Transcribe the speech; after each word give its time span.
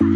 Hi 0.00 0.06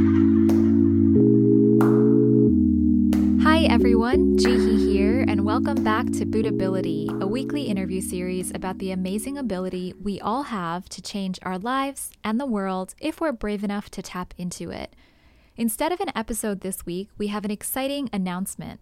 everyone, 3.68 4.38
Jihi 4.38 4.78
here, 4.78 5.26
and 5.28 5.44
welcome 5.44 5.84
back 5.84 6.06
to 6.12 6.24
Buddhability, 6.24 7.20
a 7.20 7.26
weekly 7.26 7.64
interview 7.64 8.00
series 8.00 8.50
about 8.54 8.78
the 8.78 8.92
amazing 8.92 9.36
ability 9.36 9.92
we 10.02 10.18
all 10.22 10.44
have 10.44 10.88
to 10.88 11.02
change 11.02 11.38
our 11.42 11.58
lives 11.58 12.12
and 12.24 12.40
the 12.40 12.46
world 12.46 12.94
if 12.98 13.20
we're 13.20 13.32
brave 13.32 13.62
enough 13.62 13.90
to 13.90 14.00
tap 14.00 14.32
into 14.38 14.70
it. 14.70 14.96
Instead 15.58 15.92
of 15.92 16.00
an 16.00 16.12
episode 16.14 16.62
this 16.62 16.86
week, 16.86 17.10
we 17.18 17.26
have 17.26 17.44
an 17.44 17.50
exciting 17.50 18.08
announcement. 18.10 18.80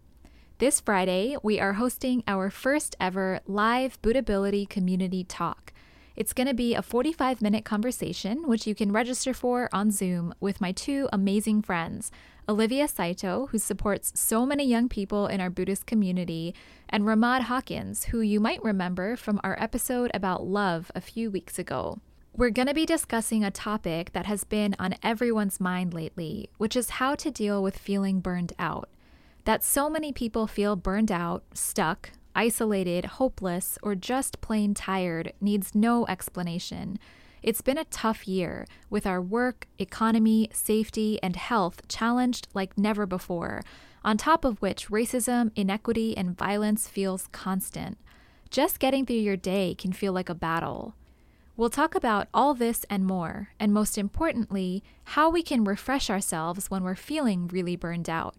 This 0.58 0.78
Friday, 0.78 1.36
we 1.42 1.58
are 1.58 1.72
hosting 1.72 2.22
our 2.28 2.48
first 2.48 2.94
ever 3.00 3.40
live 3.44 4.00
Buddhability 4.02 4.68
community 4.68 5.24
talk. 5.24 5.72
It's 6.14 6.32
going 6.32 6.46
to 6.46 6.54
be 6.54 6.74
a 6.74 6.82
45 6.82 7.40
minute 7.40 7.64
conversation, 7.64 8.46
which 8.46 8.66
you 8.66 8.74
can 8.74 8.92
register 8.92 9.32
for 9.32 9.68
on 9.72 9.90
Zoom 9.90 10.34
with 10.40 10.60
my 10.60 10.72
two 10.72 11.08
amazing 11.12 11.62
friends, 11.62 12.10
Olivia 12.48 12.88
Saito, 12.88 13.46
who 13.50 13.58
supports 13.58 14.12
so 14.14 14.44
many 14.44 14.64
young 14.64 14.88
people 14.88 15.26
in 15.26 15.40
our 15.40 15.50
Buddhist 15.50 15.86
community, 15.86 16.54
and 16.88 17.04
Ramad 17.04 17.42
Hawkins, 17.42 18.04
who 18.04 18.20
you 18.20 18.40
might 18.40 18.62
remember 18.62 19.16
from 19.16 19.40
our 19.42 19.60
episode 19.62 20.10
about 20.12 20.46
love 20.46 20.90
a 20.94 21.00
few 21.00 21.30
weeks 21.30 21.58
ago. 21.58 22.00
We're 22.34 22.50
going 22.50 22.68
to 22.68 22.74
be 22.74 22.86
discussing 22.86 23.44
a 23.44 23.50
topic 23.50 24.12
that 24.12 24.26
has 24.26 24.44
been 24.44 24.74
on 24.78 24.96
everyone's 25.02 25.60
mind 25.60 25.94
lately, 25.94 26.50
which 26.58 26.76
is 26.76 26.90
how 26.90 27.14
to 27.16 27.30
deal 27.30 27.62
with 27.62 27.78
feeling 27.78 28.20
burned 28.20 28.52
out 28.58 28.88
that 29.44 29.64
so 29.64 29.90
many 29.90 30.12
people 30.12 30.46
feel 30.46 30.76
burned 30.76 31.10
out, 31.10 31.42
stuck, 31.54 32.10
isolated, 32.34 33.04
hopeless, 33.04 33.78
or 33.82 33.94
just 33.94 34.40
plain 34.40 34.74
tired 34.74 35.32
needs 35.40 35.74
no 35.74 36.06
explanation. 36.06 36.98
It's 37.42 37.60
been 37.60 37.78
a 37.78 37.84
tough 37.84 38.28
year, 38.28 38.66
with 38.88 39.06
our 39.06 39.20
work, 39.20 39.66
economy, 39.78 40.48
safety, 40.52 41.18
and 41.22 41.34
health 41.34 41.88
challenged 41.88 42.48
like 42.54 42.78
never 42.78 43.04
before, 43.04 43.62
on 44.04 44.16
top 44.16 44.44
of 44.44 44.62
which 44.62 44.88
racism, 44.88 45.50
inequity, 45.56 46.16
and 46.16 46.36
violence 46.38 46.88
feels 46.88 47.28
constant. 47.32 47.98
Just 48.50 48.78
getting 48.78 49.06
through 49.06 49.16
your 49.16 49.36
day 49.36 49.74
can 49.76 49.92
feel 49.92 50.12
like 50.12 50.28
a 50.28 50.34
battle. 50.34 50.94
We'll 51.56 51.70
talk 51.70 51.94
about 51.94 52.28
all 52.32 52.54
this 52.54 52.84
and 52.88 53.04
more, 53.04 53.50
and 53.60 53.72
most 53.72 53.98
importantly, 53.98 54.82
how 55.04 55.28
we 55.28 55.42
can 55.42 55.64
refresh 55.64 56.08
ourselves 56.08 56.70
when 56.70 56.82
we're 56.82 56.94
feeling 56.94 57.48
really 57.48 57.76
burned 57.76 58.08
out. 58.08 58.36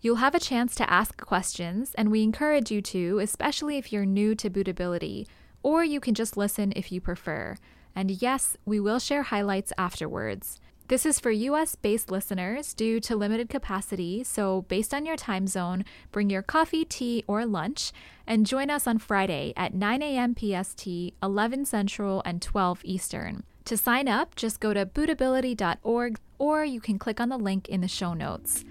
You'll 0.00 0.16
have 0.16 0.34
a 0.36 0.40
chance 0.40 0.76
to 0.76 0.88
ask 0.88 1.16
questions, 1.16 1.92
and 1.96 2.10
we 2.10 2.22
encourage 2.22 2.70
you 2.70 2.80
to, 2.82 3.18
especially 3.18 3.78
if 3.78 3.92
you're 3.92 4.06
new 4.06 4.36
to 4.36 4.48
Buddhability, 4.48 5.26
or 5.64 5.82
you 5.82 5.98
can 5.98 6.14
just 6.14 6.36
listen 6.36 6.72
if 6.76 6.92
you 6.92 7.00
prefer. 7.00 7.56
And 7.96 8.10
yes, 8.22 8.56
we 8.64 8.78
will 8.78 9.00
share 9.00 9.24
highlights 9.24 9.72
afterwards. 9.76 10.60
This 10.86 11.04
is 11.04 11.18
for 11.18 11.32
US 11.32 11.74
based 11.74 12.12
listeners 12.12 12.74
due 12.74 13.00
to 13.00 13.16
limited 13.16 13.48
capacity, 13.48 14.22
so 14.22 14.62
based 14.68 14.94
on 14.94 15.04
your 15.04 15.16
time 15.16 15.48
zone, 15.48 15.84
bring 16.12 16.30
your 16.30 16.42
coffee, 16.42 16.84
tea, 16.84 17.24
or 17.26 17.44
lunch 17.44 17.92
and 18.24 18.46
join 18.46 18.70
us 18.70 18.86
on 18.86 18.98
Friday 18.98 19.52
at 19.56 19.74
9 19.74 20.00
a.m. 20.00 20.34
PST, 20.34 20.86
11 21.22 21.64
Central, 21.64 22.22
and 22.24 22.40
12 22.40 22.82
Eastern. 22.84 23.42
To 23.64 23.76
sign 23.76 24.06
up, 24.06 24.36
just 24.36 24.60
go 24.60 24.72
to 24.72 24.86
buddhability.org 24.86 26.20
or 26.38 26.64
you 26.64 26.80
can 26.80 26.98
click 26.98 27.20
on 27.20 27.28
the 27.28 27.36
link 27.36 27.68
in 27.68 27.80
the 27.80 27.88
show 27.88 28.14
notes. 28.14 28.64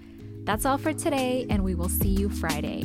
That's 0.48 0.64
all 0.64 0.78
for 0.78 0.94
today, 0.94 1.46
and 1.50 1.62
we 1.62 1.74
will 1.74 1.90
see 1.90 2.08
you 2.08 2.30
Friday. 2.30 2.80